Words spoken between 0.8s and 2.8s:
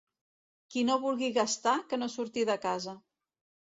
no vulgui gastar, que no surti de